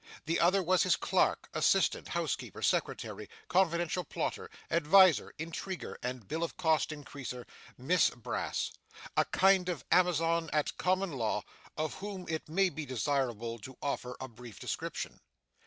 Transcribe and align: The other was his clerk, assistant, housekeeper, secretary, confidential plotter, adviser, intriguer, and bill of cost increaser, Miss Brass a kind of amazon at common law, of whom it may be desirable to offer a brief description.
The 0.25 0.39
other 0.39 0.63
was 0.63 0.81
his 0.81 0.95
clerk, 0.95 1.47
assistant, 1.53 2.07
housekeeper, 2.07 2.63
secretary, 2.63 3.29
confidential 3.47 4.03
plotter, 4.03 4.49
adviser, 4.71 5.31
intriguer, 5.37 5.99
and 6.01 6.27
bill 6.27 6.41
of 6.43 6.57
cost 6.57 6.89
increaser, 6.89 7.45
Miss 7.77 8.09
Brass 8.09 8.71
a 9.15 9.25
kind 9.25 9.69
of 9.69 9.85
amazon 9.91 10.49
at 10.53 10.75
common 10.79 11.11
law, 11.11 11.43
of 11.77 11.93
whom 11.93 12.25
it 12.29 12.49
may 12.49 12.69
be 12.69 12.83
desirable 12.83 13.59
to 13.59 13.77
offer 13.79 14.17
a 14.19 14.27
brief 14.27 14.59
description. 14.59 15.19